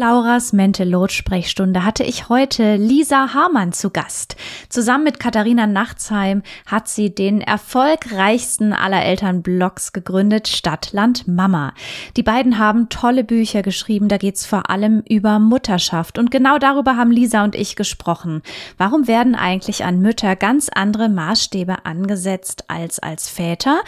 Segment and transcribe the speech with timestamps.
[0.00, 4.34] Lauras Mental Load Sprechstunde hatte ich heute Lisa Hamann zu Gast.
[4.70, 11.74] Zusammen mit Katharina Nachtsheim hat sie den erfolgreichsten aller Elternblogs gegründet, Stadtland Mama.
[12.16, 16.96] Die beiden haben tolle Bücher geschrieben, da geht's vor allem über Mutterschaft und genau darüber
[16.96, 18.40] haben Lisa und ich gesprochen.
[18.78, 23.80] Warum werden eigentlich an Mütter ganz andere Maßstäbe angesetzt als als Väter?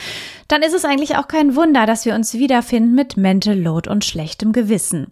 [0.47, 4.05] Dann ist es eigentlich auch kein Wunder, dass wir uns wiederfinden mit Mental Load und
[4.05, 5.07] schlechtem Gewissen.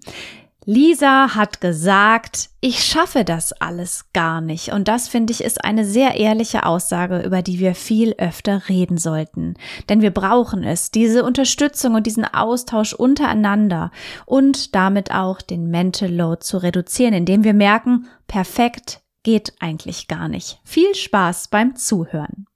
[0.67, 4.73] Lisa hat gesagt, ich schaffe das alles gar nicht.
[4.73, 8.99] Und das finde ich ist eine sehr ehrliche Aussage, über die wir viel öfter reden
[8.99, 9.55] sollten.
[9.89, 13.91] Denn wir brauchen es, diese Unterstützung und diesen Austausch untereinander
[14.27, 20.29] und damit auch den Mental Load zu reduzieren, indem wir merken, perfekt geht eigentlich gar
[20.29, 20.61] nicht.
[20.65, 22.47] Viel Spaß beim Zuhören.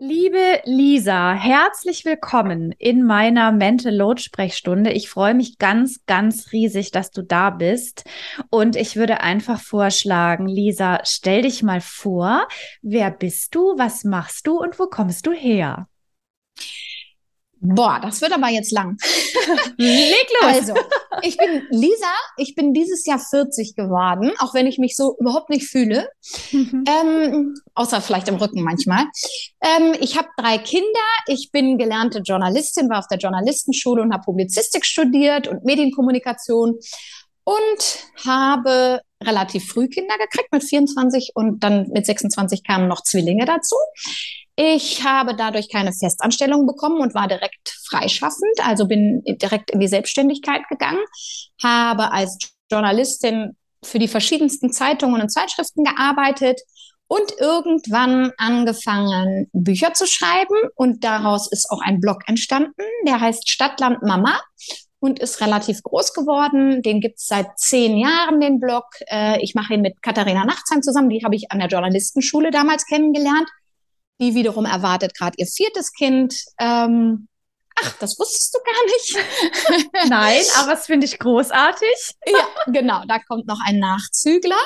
[0.00, 4.92] Liebe Lisa, herzlich willkommen in meiner Mental Load Sprechstunde.
[4.92, 8.04] Ich freue mich ganz, ganz riesig, dass du da bist.
[8.48, 12.46] Und ich würde einfach vorschlagen, Lisa, stell dich mal vor.
[12.80, 13.76] Wer bist du?
[13.76, 14.60] Was machst du?
[14.60, 15.88] Und wo kommst du her?
[17.60, 18.96] Boah, das wird aber jetzt lang.
[19.76, 20.52] Leg los.
[20.54, 20.74] Also,
[21.22, 25.50] ich bin Lisa, ich bin dieses Jahr 40 geworden, auch wenn ich mich so überhaupt
[25.50, 26.08] nicht fühle.
[26.52, 26.84] Mhm.
[26.86, 29.06] Ähm, außer vielleicht im Rücken manchmal.
[29.60, 30.86] Ähm, ich habe drei Kinder,
[31.26, 36.78] ich bin gelernte Journalistin, war auf der Journalistenschule und habe Publizistik studiert und Medienkommunikation
[37.44, 43.46] und habe relativ früh Kinder gekriegt mit 24 und dann mit 26 kamen noch Zwillinge
[43.46, 43.76] dazu.
[44.60, 49.86] Ich habe dadurch keine Festanstellung bekommen und war direkt freischaffend, also bin direkt in die
[49.86, 50.98] Selbstständigkeit gegangen,
[51.62, 52.36] habe als
[52.68, 56.60] Journalistin für die verschiedensten Zeitungen und Zeitschriften gearbeitet
[57.06, 60.56] und irgendwann angefangen, Bücher zu schreiben.
[60.74, 64.40] Und daraus ist auch ein Blog entstanden, der heißt Stadtland Mama
[64.98, 66.82] und ist relativ groß geworden.
[66.82, 68.86] Den gibt's seit zehn Jahren, den Blog.
[69.06, 72.84] Äh, ich mache ihn mit Katharina Nachtsheim zusammen, die habe ich an der Journalistenschule damals
[72.86, 73.48] kennengelernt.
[74.20, 76.34] Die wiederum erwartet gerade ihr viertes Kind.
[76.58, 77.28] Ähm,
[77.76, 79.88] ach, das wusstest du gar nicht.
[80.10, 82.14] Nein, aber das finde ich großartig.
[82.26, 83.02] ja, genau.
[83.06, 84.56] Da kommt noch ein Nachzügler.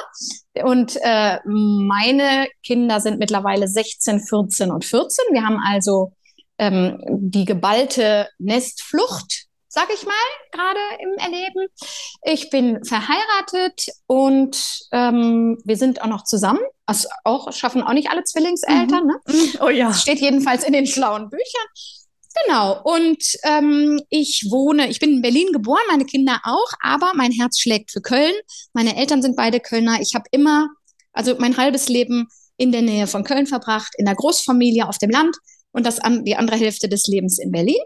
[0.64, 5.24] Und äh, meine Kinder sind mittlerweile 16, 14 und 14.
[5.32, 6.12] Wir haben also
[6.58, 10.12] ähm, die geballte Nestflucht sag ich mal,
[10.50, 11.66] gerade im Erleben.
[12.24, 14.54] Ich bin verheiratet und
[14.92, 16.60] ähm, wir sind auch noch zusammen.
[16.84, 19.04] Also auch schaffen auch nicht alle Zwillingseltern.
[19.04, 19.06] Mhm.
[19.06, 19.20] Ne?
[19.28, 19.58] Mhm.
[19.62, 19.88] Oh ja.
[19.88, 21.66] Das steht jedenfalls in den schlauen Büchern.
[22.44, 22.82] Genau.
[22.82, 27.58] Und ähm, ich wohne, ich bin in Berlin geboren, meine Kinder auch, aber mein Herz
[27.58, 28.34] schlägt für Köln.
[28.74, 30.02] Meine Eltern sind beide Kölner.
[30.02, 30.68] Ich habe immer,
[31.14, 32.28] also mein halbes Leben
[32.58, 35.34] in der Nähe von Köln verbracht, in der Großfamilie auf dem Land
[35.72, 37.80] und das an, die andere Hälfte des Lebens in Berlin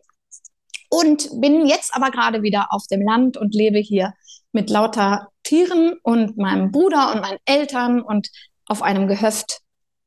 [0.89, 4.15] und bin jetzt aber gerade wieder auf dem Land und lebe hier
[4.53, 8.29] mit lauter Tieren und meinem Bruder und meinen Eltern und
[8.67, 9.61] auf einem Gehöft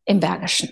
[0.05, 0.69] im Bergischen.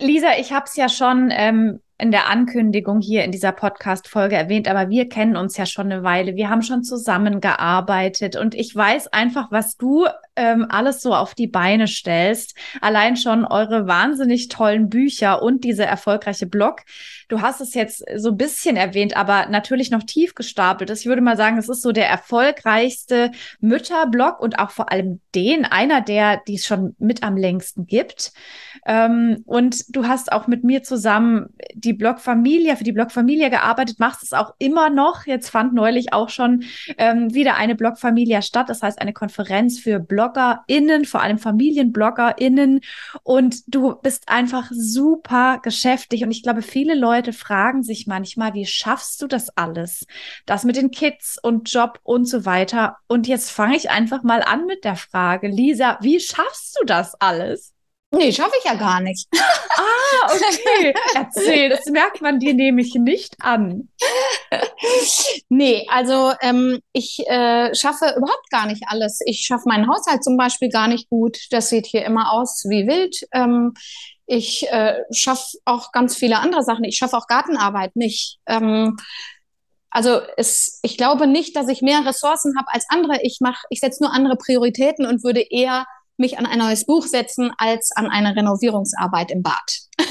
[0.00, 4.68] Lisa, ich habe es ja schon ähm, in der Ankündigung hier in dieser Podcast-Folge erwähnt,
[4.68, 6.34] aber wir kennen uns ja schon eine Weile.
[6.34, 11.46] Wir haben schon zusammengearbeitet und ich weiß einfach, was du ähm, alles so auf die
[11.46, 12.56] Beine stellst.
[12.80, 16.82] Allein schon eure wahnsinnig tollen Bücher und dieser erfolgreiche Blog.
[17.28, 20.90] Du hast es jetzt so ein bisschen erwähnt, aber natürlich noch tief gestapelt.
[20.90, 25.64] Ich würde mal sagen, es ist so der erfolgreichste Mütterblog und auch vor allem den,
[25.64, 28.32] einer der, die es schon mit am längsten gibt.
[28.86, 34.22] Ähm, und du hast auch mit mir zusammen die Blogfamilie, für die Blogfamilie gearbeitet, machst
[34.22, 35.26] es auch immer noch.
[35.26, 36.64] Jetzt fand neulich auch schon
[36.98, 38.68] ähm, wieder eine Blogfamilie statt.
[38.68, 42.80] Das heißt, eine Konferenz für BloggerInnen, vor allem FamilienbloggerInnen.
[43.22, 46.24] Und du bist einfach super geschäftig.
[46.24, 50.06] Und ich glaube, viele Leute fragen sich manchmal, wie schaffst du das alles?
[50.46, 52.96] Das mit den Kids und Job und so weiter.
[53.06, 57.14] Und jetzt fange ich einfach mal an mit der Frage, Lisa, wie schaffst du das
[57.20, 57.72] alles?
[58.16, 59.26] Nee, schaffe ich ja gar nicht.
[59.34, 60.94] ah, okay.
[61.14, 63.88] Erzähl, das merkt man dir nämlich nicht an.
[65.48, 69.20] nee, also ähm, ich äh, schaffe überhaupt gar nicht alles.
[69.26, 71.38] Ich schaffe meinen Haushalt zum Beispiel gar nicht gut.
[71.50, 73.16] Das sieht hier immer aus wie wild.
[73.32, 73.74] Ähm,
[74.26, 76.84] ich äh, schaffe auch ganz viele andere Sachen.
[76.84, 78.38] Ich schaffe auch Gartenarbeit nicht.
[78.46, 78.96] Ähm,
[79.90, 83.20] also es, ich glaube nicht, dass ich mehr Ressourcen habe als andere.
[83.22, 87.06] Ich mache, ich setze nur andere Prioritäten und würde eher mich an ein neues Buch
[87.06, 89.80] setzen als an eine Renovierungsarbeit im Bad.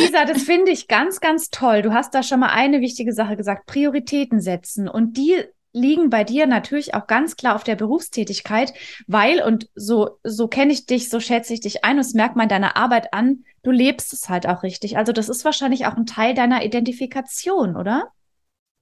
[0.00, 1.82] Lisa, das finde ich ganz, ganz toll.
[1.82, 4.88] Du hast da schon mal eine wichtige Sache gesagt, Prioritäten setzen.
[4.88, 5.42] Und die
[5.72, 8.72] liegen bei dir natürlich auch ganz klar auf der Berufstätigkeit,
[9.06, 12.36] weil, und so, so kenne ich dich, so schätze ich dich ein, und es merkt
[12.36, 14.96] man deiner Arbeit an, du lebst es halt auch richtig.
[14.96, 18.08] Also das ist wahrscheinlich auch ein Teil deiner Identifikation, oder?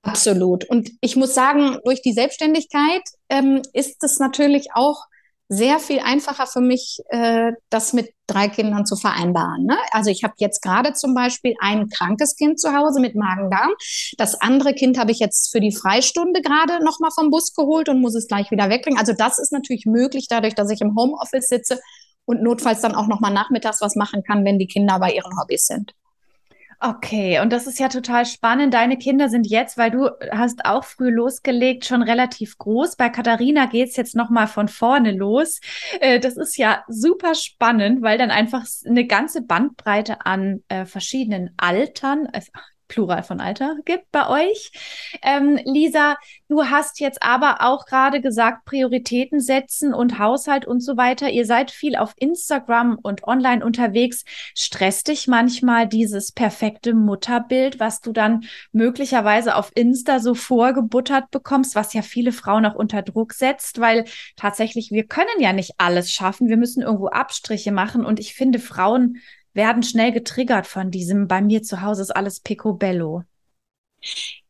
[0.03, 0.65] Absolut.
[0.65, 5.05] Und ich muss sagen, durch die Selbstständigkeit ähm, ist es natürlich auch
[5.49, 9.65] sehr viel einfacher für mich, äh, das mit drei Kindern zu vereinbaren.
[9.65, 9.77] Ne?
[9.93, 13.73] Also ich habe jetzt gerade zum Beispiel ein krankes Kind zu Hause mit Magen-Darm.
[14.19, 18.01] Das andere Kind habe ich jetzt für die Freistunde gerade nochmal vom Bus geholt und
[18.01, 18.99] muss es gleich wieder wegbringen.
[18.99, 21.81] Also das ist natürlich möglich dadurch, dass ich im Homeoffice sitze
[22.27, 25.65] und notfalls dann auch nochmal nachmittags was machen kann, wenn die Kinder bei ihren Hobbys
[25.67, 25.95] sind.
[26.81, 28.73] Okay, und das ist ja total spannend.
[28.73, 32.95] Deine Kinder sind jetzt, weil du hast auch früh losgelegt, schon relativ groß.
[32.95, 35.61] Bei Katharina geht's jetzt nochmal von vorne los.
[36.01, 41.51] Äh, das ist ja super spannend, weil dann einfach eine ganze Bandbreite an äh, verschiedenen
[41.57, 42.53] Altern, also
[42.89, 44.73] Plural von Alter gibt bei euch.
[45.23, 46.17] Ähm, Lisa,
[46.49, 51.31] du hast jetzt aber auch gerade gesagt, Prioritäten setzen und Haushalt und so weiter.
[51.31, 54.25] Ihr seid viel auf Instagram und online unterwegs.
[54.55, 61.75] Stresst dich manchmal dieses perfekte Mutterbild, was du dann möglicherweise auf Insta so vorgebuttert bekommst,
[61.75, 64.05] was ja viele Frauen auch unter Druck setzt, weil
[64.37, 66.49] tatsächlich wir können ja nicht alles schaffen.
[66.49, 69.19] Wir müssen irgendwo Abstriche machen und ich finde, Frauen
[69.59, 73.25] werden schnell getriggert von diesem, bei mir zu Hause ist alles picobello.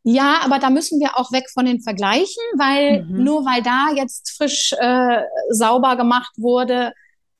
[0.04, 3.24] Ja, aber da müssen wir auch weg von den Vergleichen, weil mhm.
[3.24, 6.92] nur weil da jetzt frisch äh, sauber gemacht wurde,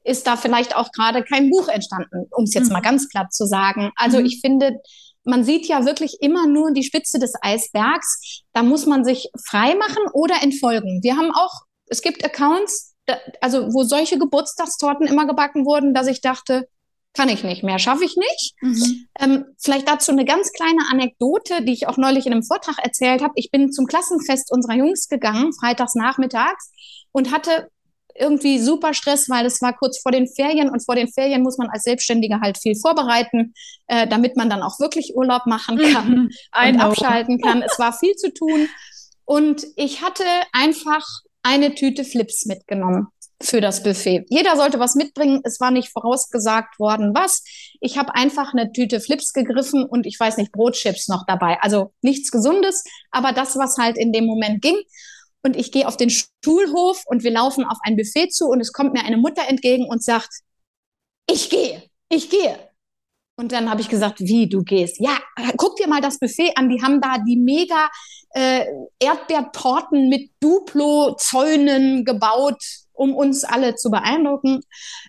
[0.05, 2.73] ist da vielleicht auch gerade kein Buch entstanden, um es jetzt mhm.
[2.73, 3.93] mal ganz platt zu sagen.
[3.95, 4.27] Also mhm.
[4.27, 4.81] ich finde,
[5.25, 8.43] man sieht ja wirklich immer nur die Spitze des Eisbergs.
[8.53, 11.03] Da muss man sich frei machen oder entfolgen.
[11.03, 11.53] Wir haben auch,
[11.87, 16.67] es gibt Accounts, da, also wo solche Geburtstagstorten immer gebacken wurden, dass ich dachte,
[17.15, 18.55] kann ich nicht mehr, schaffe ich nicht.
[18.61, 19.09] Mhm.
[19.19, 23.23] Ähm, vielleicht dazu eine ganz kleine Anekdote, die ich auch neulich in einem Vortrag erzählt
[23.23, 23.33] habe.
[23.37, 26.71] Ich bin zum Klassenfest unserer Jungs gegangen, freitags nachmittags,
[27.11, 27.69] und hatte
[28.15, 31.59] irgendwie super Stress, weil es war kurz vor den Ferien und vor den Ferien muss
[31.59, 33.55] man als Selbstständige halt viel vorbereiten,
[33.87, 36.31] äh, damit man dann auch wirklich Urlaub machen kann mhm.
[36.69, 37.63] und abschalten kann.
[37.63, 38.69] Es war viel zu tun
[39.25, 41.05] und ich hatte einfach
[41.43, 43.09] eine Tüte Flips mitgenommen
[43.41, 44.27] für das Buffet.
[44.29, 45.41] Jeder sollte was mitbringen.
[45.45, 47.45] Es war nicht vorausgesagt worden, was.
[47.81, 51.59] Ich habe einfach eine Tüte Flips gegriffen und ich weiß nicht, Brotchips noch dabei.
[51.61, 54.77] Also nichts Gesundes, aber das, was halt in dem Moment ging.
[55.45, 58.73] Und ich gehe auf den Schulhof und wir laufen auf ein Buffet zu und es
[58.73, 60.31] kommt mir eine Mutter entgegen und sagt,
[61.31, 62.59] ich gehe, ich gehe.
[63.37, 64.99] Und dann habe ich gesagt, wie du gehst.
[64.99, 65.17] Ja,
[65.57, 66.69] guck dir mal das Buffet an.
[66.69, 67.89] Die haben da die mega
[68.31, 68.65] äh,
[68.99, 72.61] Erdbeertorten mit Duplo-Zäunen gebaut
[72.99, 74.61] um uns alle zu beeindrucken.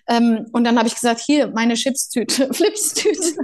[0.08, 3.36] Ähm, und dann habe ich gesagt, hier, meine Chipstüte, Flipstüte,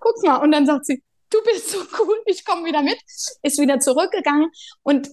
[0.00, 0.36] guck mal.
[0.36, 2.98] Und dann sagt sie, du bist so cool, ich komme wieder mit.
[3.42, 4.50] Ist wieder zurückgegangen
[4.82, 5.08] und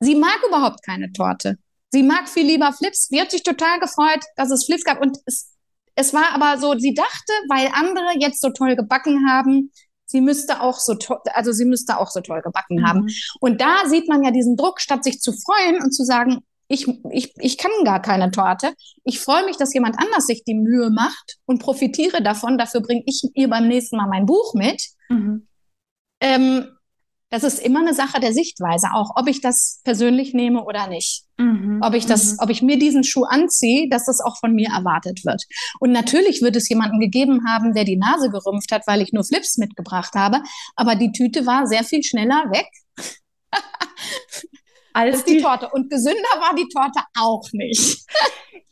[0.00, 1.58] sie mag überhaupt keine Torte.
[1.90, 3.08] Sie mag viel lieber Flips.
[3.08, 5.00] Sie hat sich total gefreut, dass es Flips gab.
[5.00, 5.52] Und es,
[5.94, 9.70] es war aber so, sie dachte, weil andere jetzt so toll gebacken haben,
[10.06, 12.86] sie müsste auch so toll, also sie müsste auch so toll gebacken mhm.
[12.86, 13.06] haben.
[13.40, 16.44] Und da sieht man ja diesen Druck, statt sich zu freuen und zu sagen,
[16.74, 18.74] ich, ich, ich kann gar keine Torte.
[19.04, 22.58] Ich freue mich, dass jemand anders sich die Mühe macht und profitiere davon.
[22.58, 24.82] Dafür bringe ich ihr beim nächsten Mal mein Buch mit.
[25.08, 25.46] Mhm.
[26.20, 26.66] Ähm,
[27.30, 31.24] das ist immer eine Sache der Sichtweise, auch ob ich das persönlich nehme oder nicht.
[31.36, 31.80] Mhm.
[31.82, 32.38] Ob ich das, mhm.
[32.40, 35.42] ob ich mir diesen Schuh anziehe, dass das auch von mir erwartet wird.
[35.80, 39.24] Und natürlich wird es jemanden gegeben haben, der die Nase gerümpft hat, weil ich nur
[39.24, 40.42] Flips mitgebracht habe.
[40.76, 42.68] Aber die Tüte war sehr viel schneller weg.
[44.94, 45.68] als die, die Torte.
[45.70, 48.06] Und gesünder war die Torte auch nicht.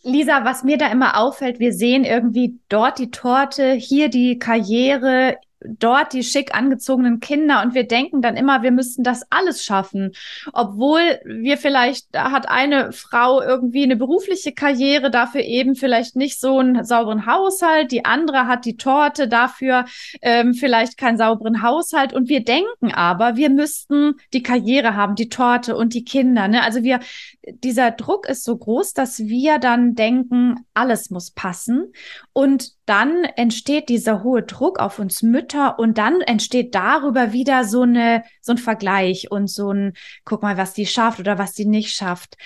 [0.03, 5.37] Lisa, was mir da immer auffällt, wir sehen irgendwie dort die Torte, hier die Karriere,
[5.65, 10.13] dort die schick angezogenen Kinder und wir denken dann immer, wir müssten das alles schaffen,
[10.53, 16.41] obwohl wir vielleicht da hat eine Frau irgendwie eine berufliche Karriere, dafür eben vielleicht nicht
[16.41, 19.85] so einen sauberen Haushalt, die andere hat die Torte, dafür
[20.21, 25.29] ähm, vielleicht keinen sauberen Haushalt und wir denken aber, wir müssten die Karriere haben, die
[25.29, 26.49] Torte und die Kinder.
[26.49, 26.63] Ne?
[26.63, 27.01] Also wir,
[27.47, 31.93] dieser Druck ist so groß, dass wir dann denken, alles muss passen
[32.33, 37.81] und dann entsteht dieser hohe Druck auf uns Mütter und dann entsteht darüber wieder so
[37.81, 39.95] eine, so ein Vergleich und so ein,
[40.27, 42.37] guck mal, was die schafft oder was die nicht schafft.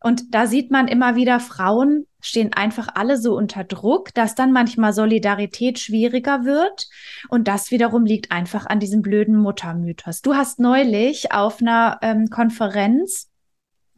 [0.00, 4.52] Und da sieht man immer wieder, Frauen stehen einfach alle so unter Druck, dass dann
[4.52, 6.86] manchmal Solidarität schwieriger wird.
[7.28, 10.22] Und das wiederum liegt einfach an diesem blöden Muttermythos.
[10.22, 13.28] Du hast neulich auf einer ähm, Konferenz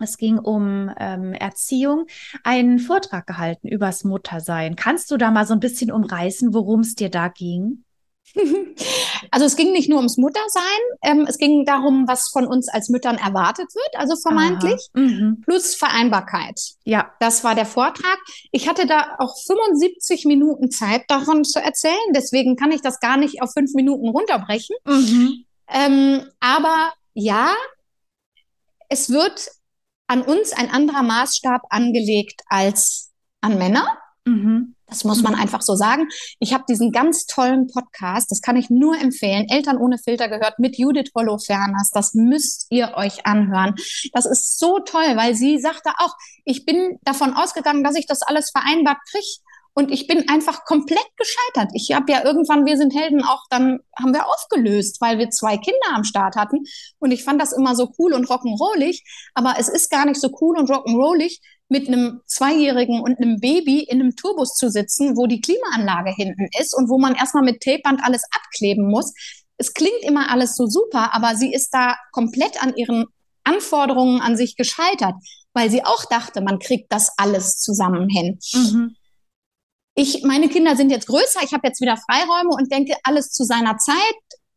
[0.00, 2.06] es ging um ähm, Erziehung,
[2.44, 4.76] einen Vortrag gehalten übers Muttersein.
[4.76, 7.84] Kannst du da mal so ein bisschen umreißen, worum es dir da ging?
[9.30, 10.62] Also es ging nicht nur ums Muttersein,
[11.02, 15.42] ähm, es ging darum, was von uns als Müttern erwartet wird, also vermeintlich, mhm.
[15.44, 16.60] plus Vereinbarkeit.
[16.84, 17.12] Ja.
[17.20, 18.18] Das war der Vortrag.
[18.52, 23.16] Ich hatte da auch 75 Minuten Zeit davon zu erzählen, deswegen kann ich das gar
[23.16, 24.76] nicht auf fünf Minuten runterbrechen.
[24.86, 25.44] Mhm.
[25.68, 27.52] Ähm, aber ja,
[28.88, 29.50] es wird
[30.08, 33.86] an uns ein anderer Maßstab angelegt als an Männer.
[34.24, 34.74] Mhm.
[34.86, 36.08] Das muss man einfach so sagen.
[36.38, 39.46] Ich habe diesen ganz tollen Podcast, das kann ich nur empfehlen.
[39.48, 41.90] Eltern ohne Filter gehört mit Judith Holofernes.
[41.92, 43.74] Das müsst ihr euch anhören.
[44.14, 48.22] Das ist so toll, weil sie sagte auch, ich bin davon ausgegangen, dass ich das
[48.22, 49.26] alles vereinbart kriege.
[49.78, 51.70] Und ich bin einfach komplett gescheitert.
[51.72, 55.56] Ich habe ja irgendwann, wir sind Helden auch, dann haben wir aufgelöst, weil wir zwei
[55.56, 56.64] Kinder am Start hatten.
[56.98, 59.04] Und ich fand das immer so cool und rock'n'rollig.
[59.34, 63.84] Aber es ist gar nicht so cool und rock'n'rollig, mit einem Zweijährigen und einem Baby
[63.84, 67.62] in einem Tourbus zu sitzen, wo die Klimaanlage hinten ist und wo man erstmal mit
[67.62, 69.14] Tapeband alles abkleben muss.
[69.58, 73.04] Es klingt immer alles so super, aber sie ist da komplett an ihren
[73.44, 75.14] Anforderungen an sich gescheitert,
[75.52, 78.40] weil sie auch dachte, man kriegt das alles zusammen hin.
[78.52, 78.96] Mhm
[79.98, 83.42] ich, meine Kinder sind jetzt größer, ich habe jetzt wieder Freiräume und denke, alles zu
[83.42, 83.96] seiner Zeit.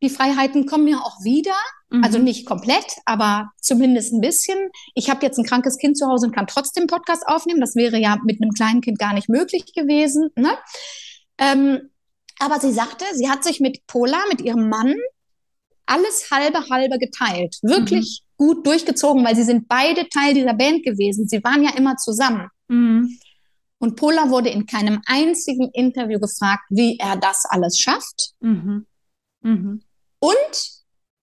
[0.03, 1.55] Die Freiheiten kommen mir auch wieder.
[1.89, 2.03] Mhm.
[2.03, 4.69] Also nicht komplett, aber zumindest ein bisschen.
[4.93, 7.60] Ich habe jetzt ein krankes Kind zu Hause und kann trotzdem Podcast aufnehmen.
[7.60, 10.29] Das wäre ja mit einem kleinen Kind gar nicht möglich gewesen.
[10.36, 10.51] Ne?
[11.39, 11.89] Ähm,
[12.38, 14.93] aber sie sagte, sie hat sich mit Pola, mit ihrem Mann,
[15.88, 17.57] alles halbe halbe geteilt.
[17.63, 18.45] Wirklich mhm.
[18.45, 21.27] gut durchgezogen, weil sie sind beide Teil dieser Band gewesen.
[21.27, 22.48] Sie waren ja immer zusammen.
[22.67, 23.17] Mhm.
[23.81, 28.33] Und Pola wurde in keinem einzigen Interview gefragt, wie er das alles schafft.
[28.39, 28.85] Mhm.
[29.41, 29.81] Mhm.
[30.19, 30.71] Und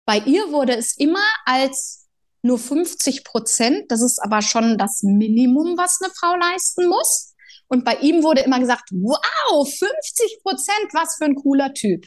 [0.05, 2.09] bei ihr wurde es immer als
[2.43, 7.33] nur 50 Prozent, das ist aber schon das Minimum, was eine Frau leisten muss.
[7.69, 12.07] Und bei ihm wurde immer gesagt, wow, 50 Prozent, was für ein cooler Typ.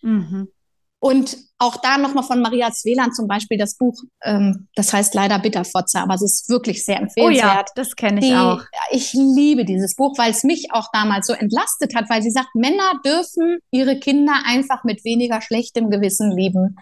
[0.00, 0.48] Mhm.
[1.04, 5.40] Und auch da nochmal von Maria Zweland zum Beispiel das Buch, ähm, das heißt leider
[5.40, 7.44] Bitterfotze, aber es ist wirklich sehr empfehlenswert.
[7.44, 8.62] Oh ja, das kenne ich Die, auch.
[8.92, 12.54] Ich liebe dieses Buch, weil es mich auch damals so entlastet hat, weil sie sagt,
[12.54, 16.76] Männer dürfen ihre Kinder einfach mit weniger schlechtem Gewissen lieben.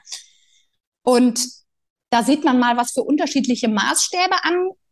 [1.03, 1.43] Und
[2.11, 4.37] da sieht man mal, was für unterschiedliche Maßstäbe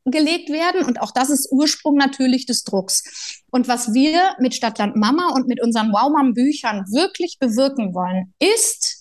[0.07, 0.87] angelegt werden.
[0.87, 3.43] Und auch das ist Ursprung natürlich des Drucks.
[3.51, 8.33] Und was wir mit Stadtland Mama und mit unseren Wow Mom Büchern wirklich bewirken wollen,
[8.39, 8.98] ist,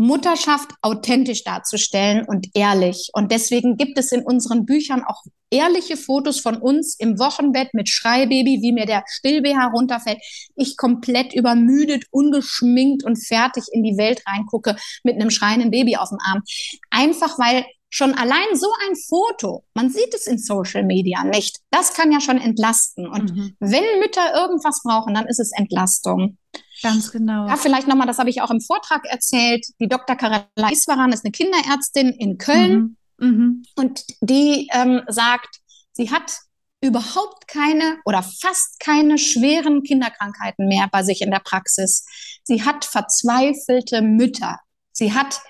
[0.00, 3.10] Mutterschaft authentisch darzustellen und ehrlich.
[3.12, 7.90] Und deswegen gibt es in unseren Büchern auch ehrliche Fotos von uns im Wochenbett mit
[7.90, 10.18] Schreibaby, wie mir der Stillbh runterfällt.
[10.56, 16.08] Ich komplett übermüdet, ungeschminkt und fertig in die Welt reingucke mit einem schreienden Baby auf
[16.08, 16.40] dem Arm.
[16.88, 21.92] Einfach weil schon allein so ein Foto, man sieht es in Social Media nicht, das
[21.92, 23.06] kann ja schon entlasten.
[23.08, 23.56] Und mhm.
[23.58, 26.38] wenn Mütter irgendwas brauchen, dann ist es Entlastung.
[26.82, 27.48] Ganz genau.
[27.48, 29.66] Ja, vielleicht nochmal, das habe ich auch im Vortrag erzählt.
[29.80, 30.16] Die Dr.
[30.16, 33.28] Karela Iswaran ist eine Kinderärztin in Köln mhm.
[33.28, 33.62] Mhm.
[33.74, 35.60] und die ähm, sagt,
[35.92, 36.32] sie hat
[36.80, 42.06] überhaupt keine oder fast keine schweren Kinderkrankheiten mehr bei sich in der Praxis.
[42.44, 44.58] Sie hat verzweifelte Mütter.
[44.92, 45.40] Sie hat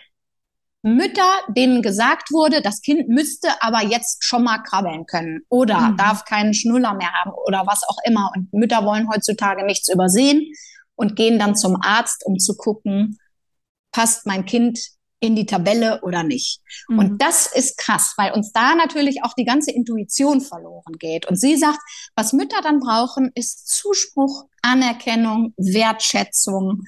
[0.82, 5.96] Mütter, denen gesagt wurde, das Kind müsste aber jetzt schon mal krabbeln können oder mhm.
[5.96, 8.30] darf keinen Schnuller mehr haben oder was auch immer.
[8.34, 10.52] Und Mütter wollen heutzutage nichts übersehen
[10.94, 13.18] und gehen dann zum Arzt, um zu gucken,
[13.92, 14.78] passt mein Kind
[15.20, 16.62] in die Tabelle oder nicht.
[16.88, 16.98] Mhm.
[16.98, 21.26] Und das ist krass, weil uns da natürlich auch die ganze Intuition verloren geht.
[21.26, 21.78] Und sie sagt,
[22.16, 26.84] was Mütter dann brauchen, ist Zuspruch, Anerkennung, Wertschätzung.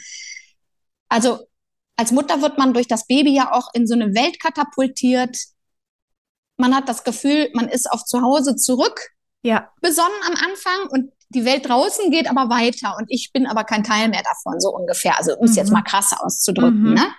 [1.11, 1.40] Also
[1.96, 5.37] als Mutter wird man durch das Baby ja auch in so eine Welt katapultiert.
[6.56, 9.11] Man hat das Gefühl, man ist auf zu Hause zurück.
[9.42, 9.70] Ja.
[9.80, 13.84] Besonnen am Anfang und die Welt draußen geht aber weiter und ich bin aber kein
[13.84, 15.18] Teil mehr davon, so ungefähr.
[15.18, 15.75] Also um es jetzt mhm.
[15.75, 16.90] mal krass auszudrücken.
[16.90, 16.94] Mhm.
[16.94, 17.14] Ne?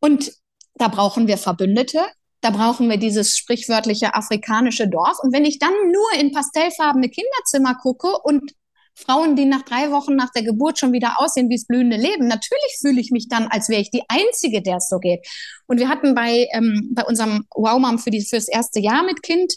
[0.00, 0.32] Und
[0.74, 2.00] da brauchen wir Verbündete.
[2.40, 5.18] Da brauchen wir dieses sprichwörtliche afrikanische Dorf.
[5.22, 8.52] Und wenn ich dann nur in pastellfarbene Kinderzimmer gucke und
[8.94, 12.28] Frauen, die nach drei Wochen nach der Geburt schon wieder aussehen wie das blühende Leben,
[12.28, 15.26] natürlich fühle ich mich dann, als wäre ich die Einzige, der es so geht.
[15.66, 19.22] Und wir hatten bei, ähm, bei unserem Wow Mom für, die, das erste Jahr mit
[19.22, 19.52] Kind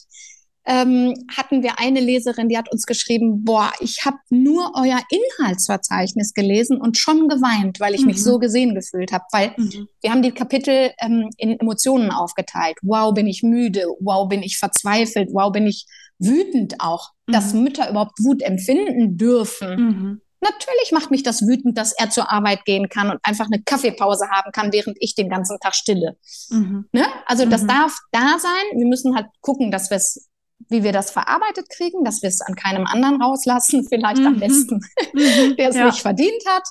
[0.68, 6.34] ähm, hatten wir eine Leserin, die hat uns geschrieben, boah, ich habe nur euer Inhaltsverzeichnis
[6.34, 8.08] gelesen und schon geweint, weil ich mhm.
[8.08, 9.24] mich so gesehen gefühlt habe.
[9.32, 9.88] Weil mhm.
[10.02, 12.76] wir haben die Kapitel ähm, in Emotionen aufgeteilt.
[12.82, 13.86] Wow, bin ich müde.
[14.02, 15.30] Wow, bin ich verzweifelt.
[15.32, 15.86] Wow, bin ich
[16.20, 17.34] wütend auch, mhm.
[17.34, 19.76] dass Mütter überhaupt Wut empfinden dürfen.
[19.76, 20.22] Mhm.
[20.40, 24.30] Natürlich macht mich das wütend, dass er zur Arbeit gehen kann und einfach eine Kaffeepause
[24.30, 26.16] haben kann, während ich den ganzen Tag stille.
[26.50, 26.88] Mhm.
[26.92, 27.06] Ne?
[27.26, 27.68] Also das mhm.
[27.68, 28.78] darf da sein.
[28.78, 30.30] Wir müssen halt gucken, dass wir es,
[30.70, 34.28] wie wir das verarbeitet kriegen, dass wir es an keinem anderen rauslassen, vielleicht mhm.
[34.28, 34.80] am besten,
[35.14, 35.56] mhm.
[35.58, 35.86] der es ja.
[35.86, 36.64] nicht verdient hat.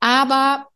[0.00, 0.66] Aber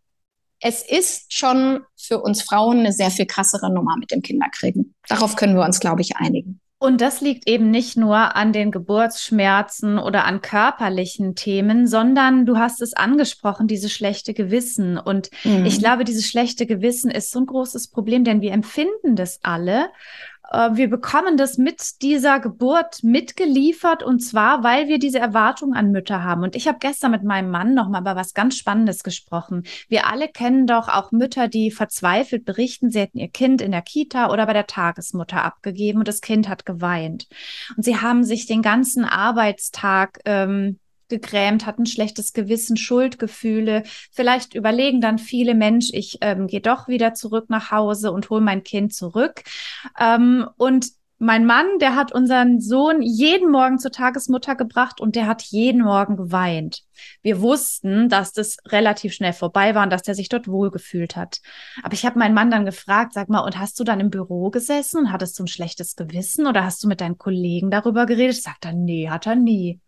[0.60, 4.94] es ist schon für uns Frauen eine sehr viel krassere Nummer mit dem Kinderkriegen.
[5.08, 6.60] Darauf können wir uns, glaube ich, einigen.
[6.82, 12.56] Und das liegt eben nicht nur an den Geburtsschmerzen oder an körperlichen Themen, sondern du
[12.56, 14.96] hast es angesprochen, dieses schlechte Gewissen.
[14.96, 15.66] Und mhm.
[15.66, 19.90] ich glaube, dieses schlechte Gewissen ist so ein großes Problem, denn wir empfinden das alle.
[20.50, 25.92] Äh, wir bekommen das mit dieser Geburt mitgeliefert und zwar, weil wir diese Erwartung an
[25.92, 26.42] Mütter haben.
[26.42, 29.64] Und ich habe gestern mit meinem Mann noch mal über was ganz Spannendes gesprochen.
[29.88, 33.82] Wir alle kennen doch auch Mütter, die verzweifelt berichten, sie hätten ihr Kind in der
[33.82, 37.28] Kita oder bei der Tagesmutter abgegeben und das Kind hat geweint.
[37.76, 40.79] Und sie haben sich den ganzen Arbeitstag ähm,
[41.10, 43.82] gegrämt, hatten schlechtes Gewissen, Schuldgefühle.
[44.10, 48.40] Vielleicht überlegen dann viele Mensch, ich ähm, gehe doch wieder zurück nach Hause und hole
[48.40, 49.42] mein Kind zurück.
[49.98, 50.86] Ähm, und
[51.22, 55.82] mein Mann, der hat unseren Sohn jeden Morgen zur Tagesmutter gebracht und der hat jeden
[55.82, 56.82] Morgen geweint.
[57.20, 61.42] Wir wussten, dass das relativ schnell vorbei war und dass der sich dort wohlgefühlt hat.
[61.82, 64.48] Aber ich habe meinen Mann dann gefragt, sag mal, und hast du dann im Büro
[64.48, 68.42] gesessen und hattest du ein schlechtes Gewissen oder hast du mit deinen Kollegen darüber geredet?
[68.42, 69.78] Sagt er, nee, hat er nie.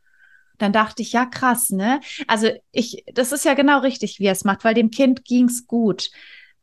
[0.58, 2.00] Dann dachte ich, ja, krass, ne?
[2.26, 5.66] Also ich, das ist ja genau richtig, wie er es macht, weil dem Kind ging's
[5.66, 6.10] gut.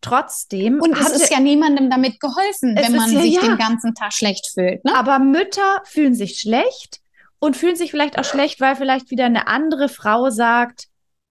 [0.01, 0.79] Trotzdem.
[0.81, 3.41] Und es ist ja niemandem damit geholfen, wenn man ja, sich ja.
[3.41, 4.86] den ganzen Tag schlecht fühlt.
[4.86, 4.96] Ne?
[4.96, 7.01] Aber Mütter fühlen sich schlecht
[7.39, 10.87] und fühlen sich vielleicht auch schlecht, weil vielleicht wieder eine andere Frau sagt,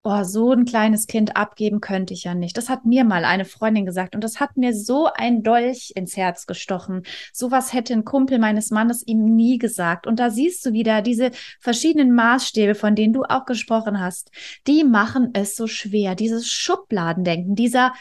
[0.07, 2.55] oh, so ein kleines Kind abgeben könnte ich ja nicht.
[2.55, 6.15] Das hat mir mal eine Freundin gesagt und das hat mir so ein Dolch ins
[6.15, 7.03] Herz gestochen.
[7.33, 10.07] Sowas hätte ein Kumpel meines Mannes ihm nie gesagt.
[10.07, 14.31] Und da siehst du wieder diese verschiedenen Maßstäbe, von denen du auch gesprochen hast.
[14.65, 16.15] Die machen es so schwer.
[16.15, 17.93] Dieses Schubladendenken, dieser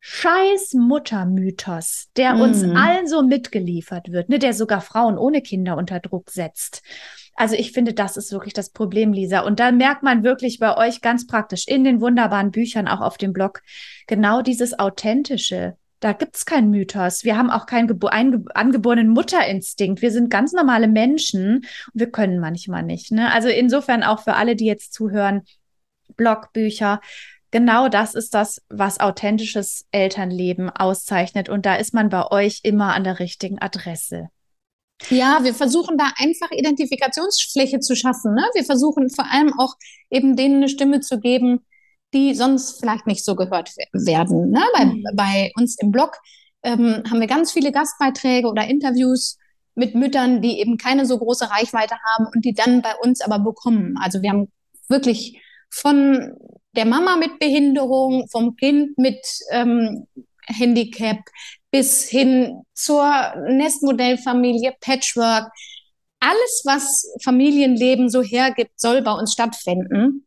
[0.00, 2.76] scheiß Muttermythos, der uns mhm.
[2.76, 6.82] allen so mitgeliefert wird, ne, der sogar Frauen ohne Kinder unter Druck setzt.
[7.34, 9.40] Also ich finde, das ist wirklich das Problem, Lisa.
[9.40, 13.16] Und da merkt man wirklich bei euch ganz praktisch in den wunderbaren Büchern, auch auf
[13.16, 13.62] dem Blog,
[14.06, 15.76] genau dieses Authentische.
[16.00, 17.22] Da gibt's keinen Mythos.
[17.24, 17.88] Wir haben auch keinen
[18.54, 20.02] angeborenen Mutterinstinkt.
[20.02, 21.64] Wir sind ganz normale Menschen und
[21.94, 23.12] wir können manchmal nicht.
[23.12, 23.32] Ne?
[23.32, 25.42] Also insofern auch für alle, die jetzt zuhören,
[26.16, 27.00] Blogbücher.
[27.52, 31.48] Genau das ist das, was authentisches Elternleben auszeichnet.
[31.48, 34.28] Und da ist man bei euch immer an der richtigen Adresse.
[35.10, 38.34] Ja, wir versuchen da einfach Identifikationsfläche zu schaffen.
[38.34, 38.44] Ne?
[38.54, 39.74] Wir versuchen vor allem auch
[40.10, 41.60] eben denen eine Stimme zu geben,
[42.14, 44.50] die sonst vielleicht nicht so gehört werden.
[44.50, 44.60] Ne?
[44.76, 45.04] Bei, mhm.
[45.14, 46.18] bei uns im Blog
[46.62, 49.38] ähm, haben wir ganz viele Gastbeiträge oder Interviews
[49.74, 53.38] mit Müttern, die eben keine so große Reichweite haben und die dann bei uns aber
[53.38, 53.94] bekommen.
[54.00, 54.52] Also wir haben
[54.88, 56.34] wirklich von
[56.76, 60.06] der Mama mit Behinderung, vom Kind mit ähm,
[60.46, 61.18] Handicap
[61.70, 65.50] bis hin zur Nestmodellfamilie, Patchwork.
[66.20, 70.26] Alles, was Familienleben so hergibt, soll bei uns stattfinden.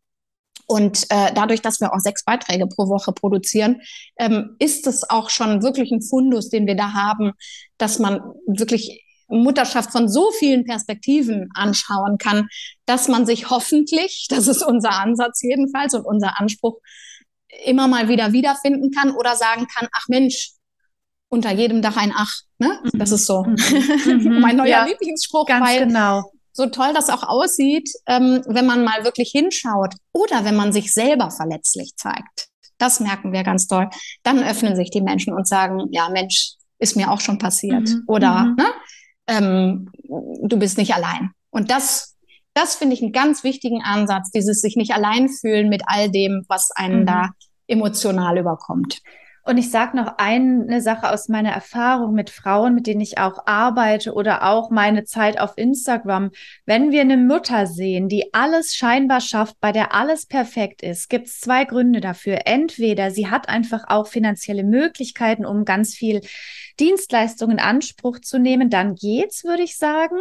[0.66, 3.80] Und äh, dadurch, dass wir auch sechs Beiträge pro Woche produzieren,
[4.18, 7.32] ähm, ist es auch schon wirklich ein Fundus, den wir da haben,
[7.78, 12.48] dass man wirklich Mutterschaft von so vielen Perspektiven anschauen kann,
[12.84, 16.78] dass man sich hoffentlich, das ist unser Ansatz jedenfalls und unser Anspruch,
[17.64, 20.52] immer mal wieder wiederfinden kann oder sagen kann, ach Mensch,
[21.28, 22.32] unter jedem Dach ein Ach.
[22.58, 22.80] Ne?
[22.84, 22.98] Mhm.
[22.98, 24.40] Das ist so mhm.
[24.40, 26.30] mein neuer ja, Lieblingsspruch, ganz weil genau.
[26.52, 30.92] so toll das auch aussieht, ähm, wenn man mal wirklich hinschaut oder wenn man sich
[30.92, 32.48] selber verletzlich zeigt.
[32.78, 33.88] Das merken wir ganz toll.
[34.22, 37.88] Dann öffnen sich die Menschen und sagen, ja Mensch, ist mir auch schon passiert.
[37.88, 38.04] Mhm.
[38.06, 38.56] Oder mhm.
[38.56, 38.66] ne?
[39.26, 39.90] ähm,
[40.42, 41.30] du bist nicht allein.
[41.50, 42.16] Und das,
[42.54, 46.44] das finde ich einen ganz wichtigen Ansatz, dieses sich nicht allein fühlen mit all dem,
[46.48, 47.06] was einen mhm.
[47.06, 47.30] da
[47.66, 49.02] emotional überkommt.
[49.48, 53.46] Und ich sage noch eine Sache aus meiner Erfahrung mit Frauen, mit denen ich auch
[53.46, 56.32] arbeite oder auch meine Zeit auf Instagram.
[56.64, 61.28] Wenn wir eine Mutter sehen, die alles scheinbar schafft, bei der alles perfekt ist, gibt
[61.28, 62.40] es zwei Gründe dafür.
[62.46, 66.22] Entweder sie hat einfach auch finanzielle Möglichkeiten, um ganz viel
[66.80, 70.16] Dienstleistungen in Anspruch zu nehmen, dann geht's, würde ich sagen.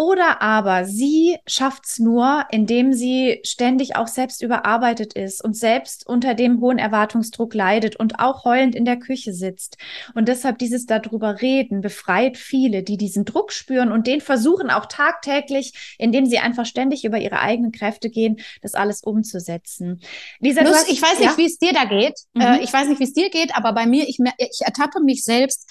[0.00, 6.06] Oder aber sie schafft es nur, indem sie ständig auch selbst überarbeitet ist und selbst
[6.06, 9.76] unter dem hohen Erwartungsdruck leidet und auch heulend in der Küche sitzt.
[10.14, 14.86] Und deshalb dieses darüber reden befreit viele, die diesen Druck spüren und den versuchen auch
[14.86, 20.00] tagtäglich, indem sie einfach ständig über ihre eigenen Kräfte gehen, das alles umzusetzen.
[20.38, 21.36] Lisa, Plus, hast, ich weiß nicht, ja?
[21.36, 22.14] wie es dir da geht.
[22.32, 22.40] Mhm.
[22.40, 25.24] Äh, ich weiß nicht, wie es dir geht, aber bei mir, ich, ich ertappe mich
[25.24, 25.68] selbst,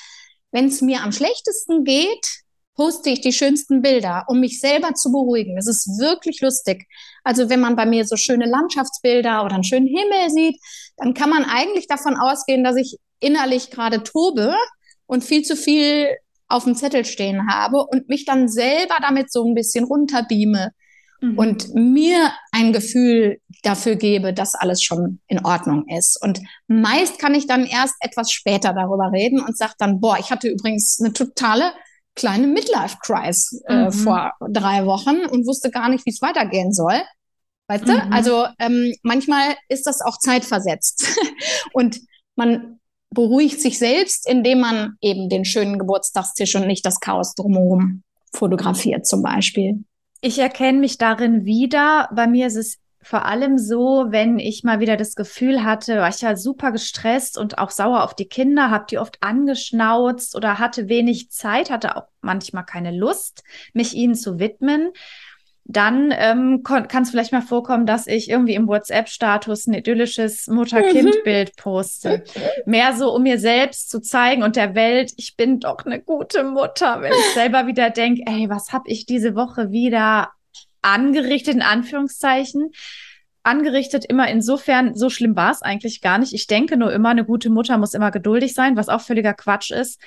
[0.52, 2.44] wenn es mir am schlechtesten geht,
[2.80, 5.58] poste ich die schönsten Bilder, um mich selber zu beruhigen.
[5.58, 6.88] Es ist wirklich lustig.
[7.26, 10.62] Also wenn man bei mir so schöne Landschaftsbilder oder einen schönen Himmel sieht,
[10.96, 14.56] dann kann man eigentlich davon ausgehen, dass ich innerlich gerade tobe
[15.08, 16.08] und viel zu viel
[16.48, 20.72] auf dem Zettel stehen habe und mich dann selber damit so ein bisschen runterbeame
[21.20, 21.38] mhm.
[21.38, 26.18] und mir ein Gefühl dafür gebe, dass alles schon in Ordnung ist.
[26.24, 26.40] Und
[26.70, 30.48] meist kann ich dann erst etwas später darüber reden und sage dann, boah, ich hatte
[30.48, 31.74] übrigens eine totale
[32.20, 33.92] kleine Midlife-Crisis äh, mhm.
[33.92, 37.02] vor drei Wochen und wusste gar nicht, wie es weitergehen soll.
[37.68, 37.92] Weißt mhm.
[37.92, 38.12] du?
[38.12, 41.08] Also ähm, manchmal ist das auch zeitversetzt.
[41.74, 42.02] und
[42.36, 42.80] man
[43.10, 48.04] beruhigt sich selbst, indem man eben den schönen Geburtstagstisch und nicht das Chaos drumherum
[48.34, 49.84] fotografiert zum Beispiel.
[50.22, 52.10] Ich erkenne mich darin wieder.
[52.14, 56.10] Bei mir ist es vor allem so, wenn ich mal wieder das Gefühl hatte, war
[56.10, 60.60] ich ja super gestresst und auch sauer auf die Kinder, habe die oft angeschnauzt oder
[60.60, 64.90] hatte wenig Zeit, hatte auch manchmal keine Lust, mich ihnen zu widmen.
[65.72, 71.56] Dann ähm, kann es vielleicht mal vorkommen, dass ich irgendwie im WhatsApp-Status ein idyllisches Mutter-Kind-Bild
[71.58, 72.24] poste.
[72.66, 76.44] Mehr so, um mir selbst zu zeigen und der Welt, ich bin doch eine gute
[76.44, 80.30] Mutter, wenn ich selber wieder denke, ey, was habe ich diese Woche wieder
[80.82, 82.72] angerichtet, in Anführungszeichen.
[83.44, 86.34] Angerichtet immer insofern, so schlimm war es eigentlich gar nicht.
[86.34, 89.72] Ich denke nur immer, eine gute Mutter muss immer geduldig sein, was auch völliger Quatsch
[89.72, 90.02] ist.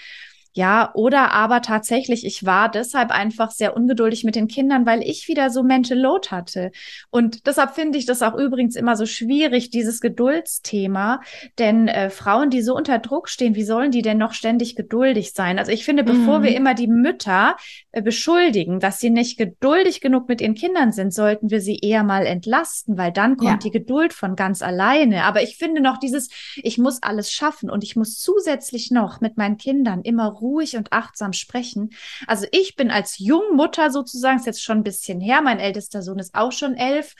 [0.55, 5.27] Ja, oder aber tatsächlich, ich war deshalb einfach sehr ungeduldig mit den Kindern, weil ich
[5.27, 6.73] wieder so Mental Load hatte.
[7.11, 11.21] Und deshalb finde ich das auch übrigens immer so schwierig, dieses Geduldsthema.
[11.59, 15.33] Denn äh, Frauen, die so unter Druck stehen, wie sollen die denn noch ständig geduldig
[15.33, 15.59] sein?
[15.59, 16.43] Also ich finde, bevor mhm.
[16.43, 17.57] wir immer die Mütter
[17.93, 22.05] äh, beschuldigen, dass sie nicht geduldig genug mit ihren Kindern sind, sollten wir sie eher
[22.05, 23.57] mal entlasten, weil dann kommt ja.
[23.57, 25.25] die Geduld von ganz alleine.
[25.25, 29.39] Aber ich finde noch dieses, ich muss alles schaffen und ich muss zusätzlich noch mit
[29.39, 31.91] meinen Kindern immer ruhig und achtsam sprechen.
[32.27, 36.19] Also ich bin als Jungmutter sozusagen, ist jetzt schon ein bisschen her, mein ältester Sohn
[36.19, 37.15] ist auch schon elf.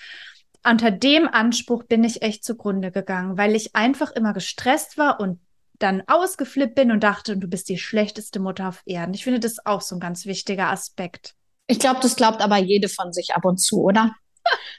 [0.65, 5.41] Unter dem Anspruch bin ich echt zugrunde gegangen, weil ich einfach immer gestresst war und
[5.79, 9.15] dann ausgeflippt bin und dachte, du bist die schlechteste Mutter auf Erden.
[9.15, 11.35] Ich finde das auch so ein ganz wichtiger Aspekt.
[11.67, 14.13] Ich glaube, das glaubt aber jede von sich ab und zu, oder?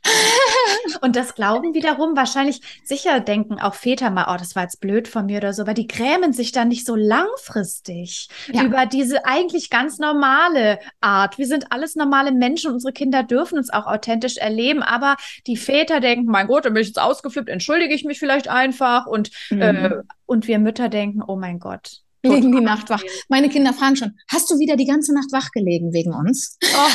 [1.02, 5.08] und das glauben wiederum wahrscheinlich sicher denken auch Väter mal, oh, das war jetzt blöd
[5.08, 8.64] von mir oder so, aber die grämen sich dann nicht so langfristig ja.
[8.64, 11.38] über diese eigentlich ganz normale Art.
[11.38, 15.16] Wir sind alles normale Menschen unsere Kinder dürfen uns auch authentisch erleben, aber
[15.48, 19.06] die Väter denken, mein Gott, dann bin ich jetzt ausgeflippt, entschuldige ich mich vielleicht einfach
[19.06, 19.62] und, mhm.
[19.62, 19.92] äh,
[20.26, 23.04] und wir Mütter denken, oh mein Gott, liegen die Nacht wach.
[23.30, 26.58] Meine Kinder fragen schon, hast du wieder die ganze Nacht wach gelegen wegen uns?
[26.64, 26.92] Oh,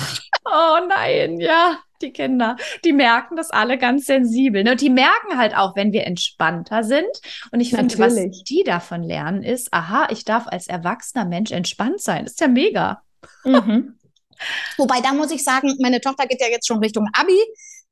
[0.46, 4.64] oh nein, ja, die Kinder, die merken das alle ganz sensibel.
[4.64, 4.72] Ne?
[4.72, 7.08] Und die merken halt auch, wenn wir entspannter sind.
[7.50, 12.00] Und ich finde, was die davon lernen, ist, aha, ich darf als erwachsener Mensch entspannt
[12.00, 12.24] sein.
[12.24, 13.02] Das ist ja mega.
[13.44, 13.94] Mhm.
[14.76, 17.38] Wobei, da muss ich sagen, meine Tochter geht ja jetzt schon Richtung Abi.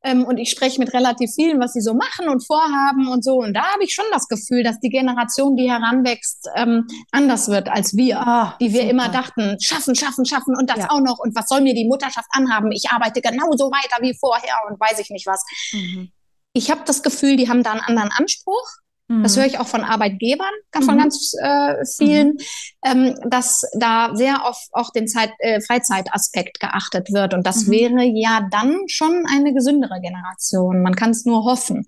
[0.03, 3.37] Ähm, und ich spreche mit relativ vielen, was sie so machen und vorhaben und so.
[3.37, 7.69] Und da habe ich schon das Gefühl, dass die Generation, die heranwächst, ähm, anders wird
[7.69, 8.91] als wir, oh, die wir super.
[8.91, 10.91] immer dachten, schaffen, schaffen, schaffen und das ja.
[10.91, 11.19] auch noch.
[11.19, 12.71] Und was soll mir die Mutterschaft anhaben?
[12.73, 15.43] Ich arbeite genauso weiter wie vorher und weiß ich nicht was.
[15.73, 16.11] Mhm.
[16.53, 18.69] Ich habe das Gefühl, die haben da einen anderen Anspruch.
[19.09, 19.40] Das mhm.
[19.40, 20.99] höre ich auch von Arbeitgebern, von mhm.
[20.99, 22.38] ganz äh, vielen, mhm.
[22.85, 27.33] ähm, dass da sehr oft auch den Zeit, äh, Freizeitaspekt geachtet wird.
[27.33, 27.71] Und das mhm.
[27.71, 30.83] wäre ja dann schon eine gesündere Generation.
[30.83, 31.87] Man kann es nur hoffen.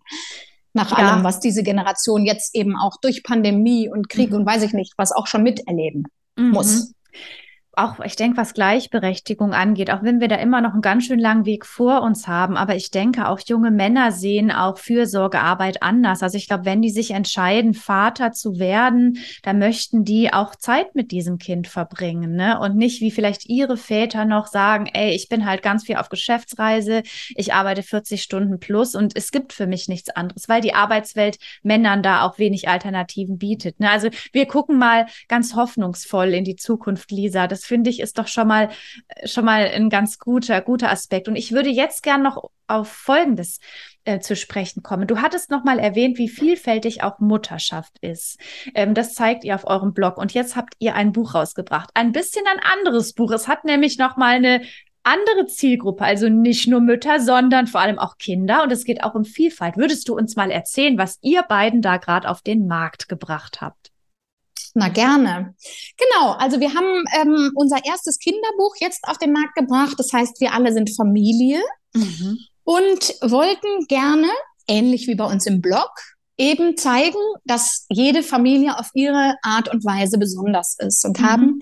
[0.74, 0.98] Nach ja.
[0.98, 4.36] allem, was diese Generation jetzt eben auch durch Pandemie und Krieg mhm.
[4.36, 6.04] und weiß ich nicht, was auch schon miterleben
[6.36, 6.92] muss
[7.78, 11.18] auch, ich denke, was Gleichberechtigung angeht, auch wenn wir da immer noch einen ganz schön
[11.18, 16.22] langen Weg vor uns haben, aber ich denke, auch junge Männer sehen auch Fürsorgearbeit anders.
[16.22, 20.94] Also ich glaube, wenn die sich entscheiden, Vater zu werden, dann möchten die auch Zeit
[20.94, 22.58] mit diesem Kind verbringen, ne?
[22.58, 26.08] Und nicht wie vielleicht ihre Väter noch sagen, ey, ich bin halt ganz viel auf
[26.08, 27.02] Geschäftsreise,
[27.34, 31.38] ich arbeite 40 Stunden plus und es gibt für mich nichts anderes, weil die Arbeitswelt
[31.62, 33.78] Männern da auch wenig Alternativen bietet.
[33.80, 33.90] Ne?
[33.90, 37.46] Also wir gucken mal ganz hoffnungsvoll in die Zukunft, Lisa.
[37.46, 38.70] Das finde ich, ist doch schon mal,
[39.24, 41.28] schon mal ein ganz guter, guter Aspekt.
[41.28, 43.60] Und ich würde jetzt gern noch auf Folgendes
[44.04, 45.06] äh, zu sprechen kommen.
[45.06, 48.38] Du hattest noch mal erwähnt, wie vielfältig auch Mutterschaft ist.
[48.74, 50.16] Ähm, das zeigt ihr auf eurem Blog.
[50.16, 51.90] Und jetzt habt ihr ein Buch rausgebracht.
[51.94, 53.30] Ein bisschen ein anderes Buch.
[53.30, 54.62] Es hat nämlich noch mal eine
[55.02, 58.62] andere Zielgruppe, also nicht nur Mütter, sondern vor allem auch Kinder.
[58.62, 59.76] Und es geht auch um Vielfalt.
[59.76, 63.87] Würdest du uns mal erzählen, was ihr beiden da gerade auf den Markt gebracht habt?
[64.78, 65.56] Na gerne.
[65.96, 69.94] Genau, also wir haben ähm, unser erstes Kinderbuch jetzt auf den Markt gebracht.
[69.98, 71.60] Das heißt, wir alle sind Familie
[71.94, 72.38] mhm.
[72.62, 74.28] und wollten gerne,
[74.68, 75.90] ähnlich wie bei uns im Blog,
[76.36, 81.24] eben zeigen, dass jede Familie auf ihre Art und Weise besonders ist und mhm.
[81.24, 81.58] haben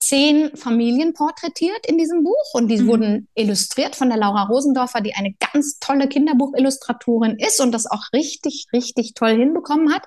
[0.00, 2.86] zehn Familien porträtiert in diesem Buch und die mhm.
[2.86, 8.04] wurden illustriert von der Laura Rosendorfer, die eine ganz tolle Kinderbuchillustratorin ist und das auch
[8.14, 10.06] richtig, richtig toll hinbekommen hat.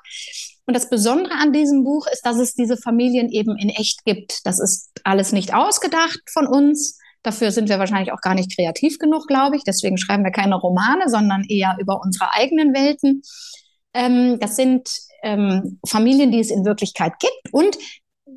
[0.67, 4.45] Und das Besondere an diesem Buch ist, dass es diese Familien eben in echt gibt.
[4.45, 6.97] Das ist alles nicht ausgedacht von uns.
[7.21, 9.63] Dafür sind wir wahrscheinlich auch gar nicht kreativ genug, glaube ich.
[9.63, 13.21] Deswegen schreiben wir keine Romane, sondern eher über unsere eigenen Welten.
[13.93, 14.89] Ähm, das sind
[15.23, 17.77] ähm, Familien, die es in Wirklichkeit gibt und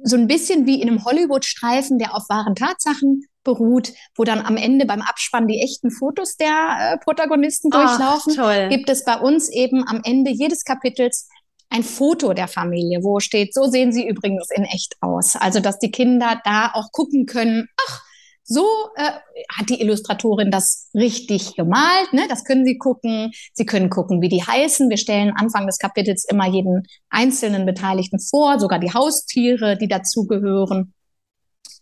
[0.05, 4.57] so ein bisschen wie in einem Hollywood-Streifen, der auf wahren Tatsachen beruht, wo dann am
[4.57, 9.51] Ende beim Abspann die echten Fotos der äh, Protagonisten durchlaufen, Ach, gibt es bei uns
[9.51, 11.29] eben am Ende jedes Kapitels
[11.71, 15.37] ein Foto der Familie, wo steht, so sehen sie übrigens in echt aus.
[15.37, 18.03] Also, dass die Kinder da auch gucken können, ach,
[18.51, 18.65] so
[18.97, 19.11] äh,
[19.59, 22.15] hat die Illustratorin das richtig gemalt.
[22.15, 22.27] Ne?
[22.31, 23.31] Das können Sie gucken.
[23.53, 24.89] Sie können gucken, wie die heißen.
[24.89, 30.95] Wir stellen Anfang des Kapitels immer jeden einzelnen Beteiligten vor, sogar die Haustiere, die dazugehören.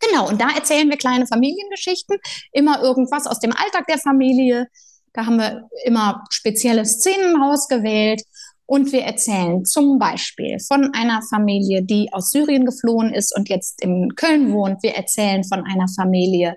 [0.01, 2.19] Genau, und da erzählen wir kleine Familiengeschichten,
[2.53, 4.67] immer irgendwas aus dem Alltag der Familie.
[5.13, 8.23] Da haben wir immer spezielle Szenen ausgewählt.
[8.67, 13.81] Und wir erzählen zum Beispiel von einer Familie, die aus Syrien geflohen ist und jetzt
[13.81, 14.83] in Köln wohnt.
[14.83, 16.57] Wir erzählen von einer Familie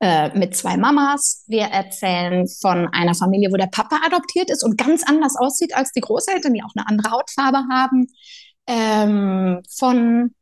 [0.00, 1.44] äh, mit zwei Mamas.
[1.46, 5.92] Wir erzählen von einer Familie, wo der Papa adoptiert ist und ganz anders aussieht als
[5.92, 8.08] die Großeltern, die auch eine andere Hautfarbe haben.
[8.66, 10.34] Ähm, von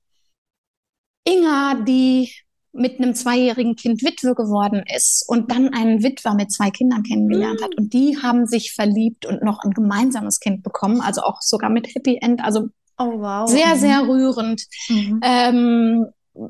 [1.26, 2.32] Inga, die
[2.74, 7.62] mit einem zweijährigen Kind Witwe geworden ist und dann einen Witwer mit zwei Kindern kennengelernt
[7.62, 7.76] hat.
[7.76, 11.94] Und die haben sich verliebt und noch ein gemeinsames Kind bekommen, also auch sogar mit
[11.94, 12.42] Happy End.
[12.42, 13.48] Also oh, wow.
[13.48, 13.78] sehr, mhm.
[13.78, 14.62] sehr rührend.
[14.88, 15.20] Mhm.
[15.22, 16.06] Ähm,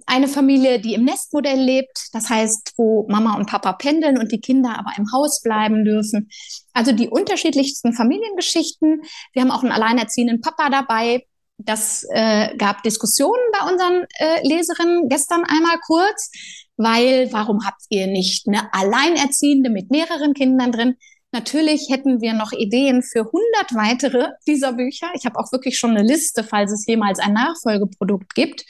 [0.07, 4.41] eine Familie, die im Nestmodell lebt, das heißt, wo Mama und Papa pendeln und die
[4.41, 6.31] Kinder aber im Haus bleiben dürfen.
[6.73, 9.03] Also die unterschiedlichsten Familiengeschichten.
[9.33, 11.27] Wir haben auch einen alleinerziehenden Papa dabei,
[11.59, 16.31] das äh, gab Diskussionen bei unseren äh, Leserinnen gestern einmal kurz,
[16.77, 20.97] weil warum habt ihr nicht eine Alleinerziehende mit mehreren Kindern drin?
[21.33, 25.09] Natürlich hätten wir noch Ideen für 100 weitere dieser Bücher.
[25.15, 28.65] Ich habe auch wirklich schon eine Liste, falls es jemals ein Nachfolgeprodukt gibt.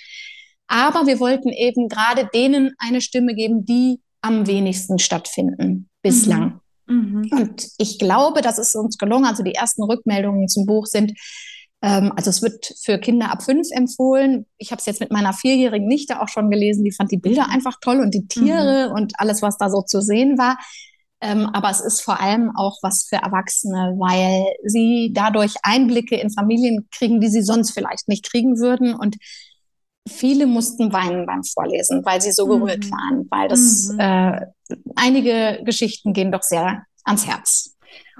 [0.66, 6.60] Aber wir wollten eben gerade denen eine Stimme geben, die am wenigsten stattfinden bislang.
[6.86, 7.20] Mhm.
[7.22, 7.30] Mhm.
[7.32, 9.26] Und ich glaube, das ist uns gelungen.
[9.26, 11.12] Also die ersten Rückmeldungen zum Buch sind,
[11.86, 14.46] also es wird für Kinder ab fünf empfohlen.
[14.56, 16.84] Ich habe es jetzt mit meiner vierjährigen Nichte auch schon gelesen.
[16.84, 18.94] Die fand die Bilder einfach toll und die Tiere mhm.
[18.94, 20.58] und alles, was da so zu sehen war.
[21.20, 26.30] Ähm, aber es ist vor allem auch was für Erwachsene, weil sie dadurch Einblicke in
[26.30, 28.94] Familien kriegen, die sie sonst vielleicht nicht kriegen würden.
[28.94, 29.16] Und
[30.08, 32.90] viele mussten weinen beim Vorlesen, weil sie so gerührt mhm.
[32.90, 34.00] waren, weil das mhm.
[34.00, 34.40] äh,
[34.96, 37.73] einige Geschichten gehen doch sehr ans Herz.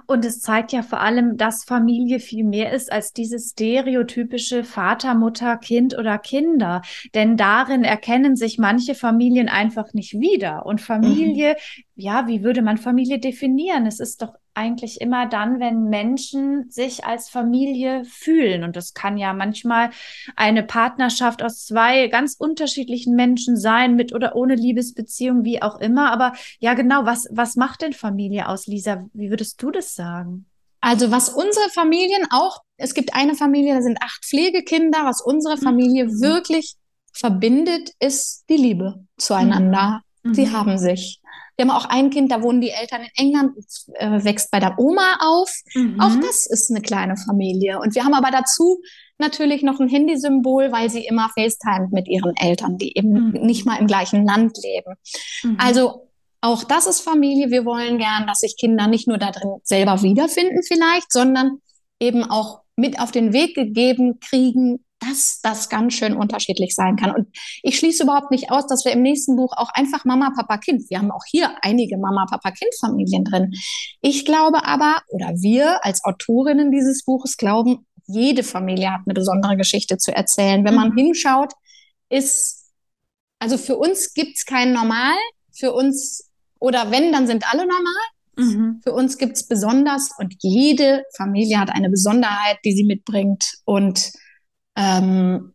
[0.07, 5.15] Und es zeigt ja vor allem, dass Familie viel mehr ist als dieses stereotypische Vater,
[5.15, 6.83] Mutter, Kind oder Kinder.
[7.15, 10.67] Denn darin erkennen sich manche Familien einfach nicht wieder.
[10.67, 12.03] Und Familie, mhm.
[12.03, 13.87] ja, wie würde man Familie definieren?
[13.87, 18.65] Es ist doch eigentlich immer dann, wenn Menschen sich als Familie fühlen.
[18.65, 19.91] Und das kann ja manchmal
[20.37, 26.13] eine Partnerschaft aus zwei ganz unterschiedlichen Menschen sein, mit oder ohne Liebesbeziehung, wie auch immer.
[26.13, 29.05] Aber ja, genau, was, was macht denn Familie aus, Lisa?
[29.13, 30.47] Wie würdest du das sagen?
[30.81, 35.57] Also was unsere Familien auch, es gibt eine Familie, da sind acht Pflegekinder, was unsere
[35.57, 36.21] Familie mhm.
[36.21, 36.75] wirklich
[37.15, 40.03] verbindet, ist die Liebe zueinander.
[40.23, 40.35] Mhm.
[40.35, 41.21] Sie haben sich.
[41.57, 43.57] Wir haben auch ein Kind, da wohnen die Eltern in England,
[43.95, 45.51] äh, wächst bei der Oma auf.
[45.75, 46.01] Mhm.
[46.01, 47.79] Auch das ist eine kleine Familie.
[47.81, 48.81] Und wir haben aber dazu
[49.19, 53.47] natürlich noch ein Handysymbol, weil sie immer FaceTime mit ihren Eltern, die eben mhm.
[53.47, 54.95] nicht mal im gleichen Land leben.
[55.43, 55.57] Mhm.
[55.61, 56.09] Also
[56.41, 57.51] auch das ist Familie.
[57.51, 61.59] Wir wollen gern, dass sich Kinder nicht nur da drin selber wiederfinden vielleicht, sondern
[62.01, 64.84] eben auch mit auf den Weg gegeben kriegen,
[65.15, 67.15] dass das ganz schön unterschiedlich sein kann.
[67.15, 67.29] Und
[67.63, 70.89] ich schließe überhaupt nicht aus, dass wir im nächsten Buch auch einfach Mama, Papa, Kind,
[70.91, 73.53] wir haben auch hier einige Mama, Papa, Kind-Familien drin.
[74.01, 79.57] Ich glaube aber, oder wir als Autorinnen dieses Buches glauben, jede Familie hat eine besondere
[79.57, 80.65] Geschichte zu erzählen.
[80.65, 80.99] Wenn man mhm.
[80.99, 81.53] hinschaut,
[82.11, 82.73] ist,
[83.39, 85.17] also für uns gibt's kein Normal,
[85.53, 88.05] für uns, oder wenn, dann sind alle normal.
[88.37, 88.81] Mhm.
[88.83, 94.13] Für uns gibt's besonders und jede Familie hat eine Besonderheit, die sie mitbringt und
[94.77, 95.55] ähm,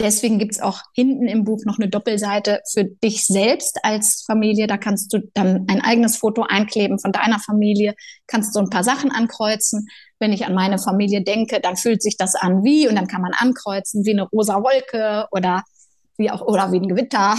[0.00, 4.68] Deswegen gibt's auch hinten im Buch noch eine Doppelseite für dich selbst als Familie.
[4.68, 7.96] Da kannst du dann ein eigenes Foto einkleben von deiner Familie,
[8.28, 9.88] kannst so ein paar Sachen ankreuzen.
[10.20, 13.22] Wenn ich an meine Familie denke, dann fühlt sich das an wie und dann kann
[13.22, 15.64] man ankreuzen wie eine rosa Wolke oder
[16.16, 17.34] wie auch oder wie ein Gewitter.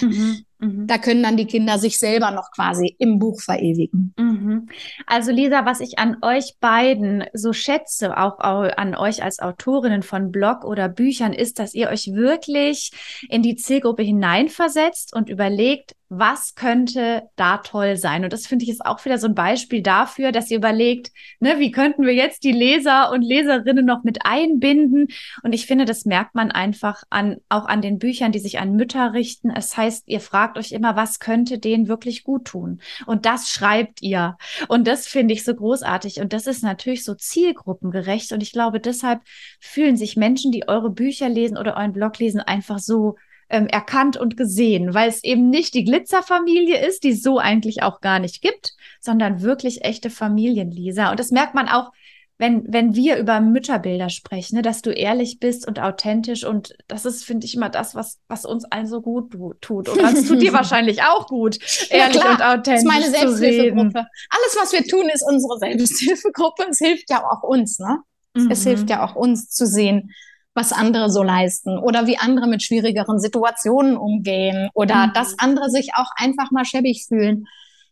[0.00, 0.86] Mhm, mh.
[0.86, 4.14] Da können dann die Kinder sich selber noch quasi im Buch verewigen.
[4.18, 4.68] Mhm.
[5.06, 10.30] Also Lisa, was ich an euch beiden so schätze, auch an euch als Autorinnen von
[10.30, 12.90] Blog oder Büchern, ist, dass ihr euch wirklich
[13.28, 18.22] in die Zielgruppe hineinversetzt und überlegt, was könnte da toll sein?
[18.22, 21.58] Und das finde ich ist auch wieder so ein Beispiel dafür, dass ihr überlegt, ne,
[21.58, 25.08] wie könnten wir jetzt die Leser und Leserinnen noch mit einbinden?
[25.42, 28.76] Und ich finde, das merkt man einfach an, auch an den Büchern, die sich an
[28.76, 29.50] Mütter richten.
[29.50, 32.80] Es heißt, ihr fragt euch immer, was könnte denen wirklich gut tun?
[33.06, 34.36] Und das schreibt ihr.
[34.68, 36.20] Und das finde ich so großartig.
[36.20, 38.30] Und das ist natürlich so zielgruppengerecht.
[38.32, 39.22] Und ich glaube, deshalb
[39.58, 43.16] fühlen sich Menschen, die eure Bücher lesen oder euren Blog lesen, einfach so
[43.48, 47.82] ähm, erkannt und gesehen, weil es eben nicht die Glitzerfamilie ist, die es so eigentlich
[47.82, 51.10] auch gar nicht gibt, sondern wirklich echte Familienleser.
[51.10, 51.92] Und das merkt man auch,
[52.38, 56.44] wenn, wenn wir über Mütterbilder sprechen, ne, dass du ehrlich bist und authentisch.
[56.44, 59.88] Und das ist, finde ich, immer das, was, was uns allen so gut tut.
[59.88, 61.58] Und das tut dir wahrscheinlich auch gut,
[61.90, 62.64] ehrlich ja, und authentisch.
[62.64, 63.98] Das ist meine Selbsthilfegruppe.
[63.98, 66.66] Alles, was wir tun, ist unsere Selbsthilfegruppe.
[66.70, 68.00] Es hilft ja auch uns, ne?
[68.34, 68.50] Mhm.
[68.50, 70.10] Es hilft ja auch uns zu sehen,
[70.52, 75.12] was andere so leisten oder wie andere mit schwierigeren Situationen umgehen oder mhm.
[75.14, 77.46] dass andere sich auch einfach mal schäbig fühlen.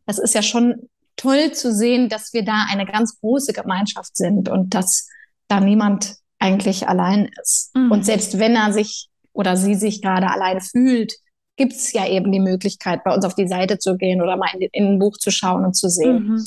[0.07, 4.49] Das ist ja schon toll zu sehen, dass wir da eine ganz große Gemeinschaft sind
[4.49, 5.09] und dass
[5.49, 7.71] da niemand eigentlich allein ist.
[7.75, 7.93] Mhm.
[7.93, 11.13] Und selbst wenn er sich oder sie sich gerade allein fühlt,
[11.57, 14.51] gibt es ja eben die Möglichkeit, bei uns auf die Seite zu gehen oder mal
[14.55, 16.29] in, in ein Buch zu schauen und zu sehen.
[16.29, 16.45] Mhm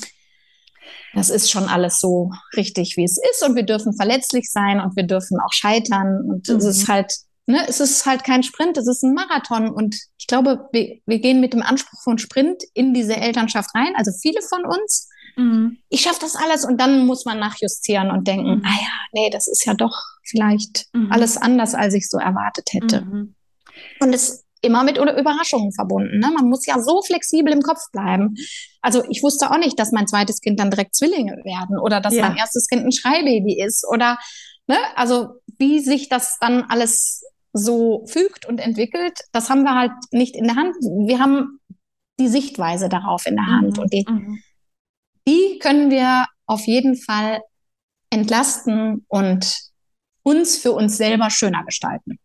[1.13, 3.43] das ist schon alles so richtig, wie es ist.
[3.43, 6.21] Und wir dürfen verletzlich sein und wir dürfen auch scheitern.
[6.21, 6.55] Und mhm.
[6.57, 7.11] es ist halt,
[7.47, 9.69] ne, es ist halt kein Sprint, es ist ein Marathon.
[9.69, 13.93] Und ich glaube, wir, wir gehen mit dem Anspruch von Sprint in diese Elternschaft rein.
[13.95, 15.09] Also viele von uns.
[15.35, 15.77] Mhm.
[15.89, 18.63] Ich schaffe das alles und dann muss man nachjustieren und denken, mhm.
[18.65, 21.11] ah ja, nee, das ist ja doch vielleicht mhm.
[21.11, 23.01] alles anders, als ich so erwartet hätte.
[23.01, 23.35] Mhm.
[23.99, 26.19] Und es immer mit Überraschungen verbunden.
[26.19, 26.31] Ne?
[26.35, 28.35] Man muss ja so flexibel im Kopf bleiben.
[28.81, 32.15] Also ich wusste auch nicht, dass mein zweites Kind dann direkt Zwillinge werden oder dass
[32.15, 32.27] ja.
[32.27, 34.17] mein erstes Kind ein Schreibaby ist oder
[34.65, 34.77] ne?
[34.95, 37.23] also wie sich das dann alles
[37.57, 40.75] so fügt und entwickelt, das haben wir halt nicht in der Hand.
[40.81, 41.59] Wir haben
[42.19, 43.83] die Sichtweise darauf in der Hand mhm.
[43.83, 44.39] und die, mhm.
[45.27, 47.41] die können wir auf jeden Fall
[48.09, 49.55] entlasten und
[50.23, 52.19] uns für uns selber schöner gestalten.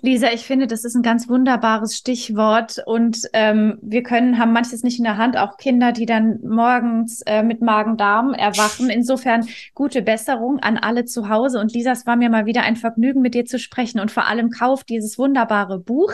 [0.00, 4.82] Lisa, ich finde, das ist ein ganz wunderbares Stichwort und ähm, wir können, haben manches
[4.82, 8.90] nicht in der Hand, auch Kinder, die dann morgens äh, mit Magen-Darm erwachen.
[8.90, 11.60] Insofern gute Besserung an alle zu Hause.
[11.60, 14.26] Und Lisa, es war mir mal wieder ein Vergnügen, mit dir zu sprechen und vor
[14.26, 16.12] allem kauft dieses wunderbare Buch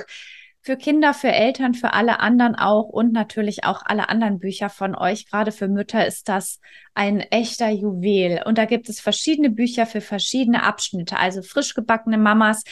[0.62, 4.94] für Kinder, für Eltern, für alle anderen auch und natürlich auch alle anderen Bücher von
[4.94, 5.26] euch.
[5.26, 6.60] Gerade für Mütter ist das
[6.94, 8.42] ein echter Juwel.
[8.46, 12.62] Und da gibt es verschiedene Bücher für verschiedene Abschnitte, also frisch gebackene Mamas,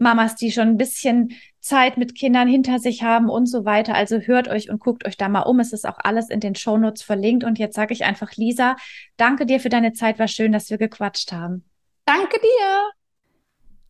[0.00, 3.94] Mamas, die schon ein bisschen Zeit mit Kindern hinter sich haben und so weiter.
[3.94, 5.60] Also hört euch und guckt euch da mal um.
[5.60, 7.44] Es ist auch alles in den Shownotes verlinkt.
[7.44, 8.76] Und jetzt sage ich einfach, Lisa,
[9.16, 10.18] danke dir für deine Zeit.
[10.18, 11.64] War schön, dass wir gequatscht haben.
[12.06, 12.99] Danke dir.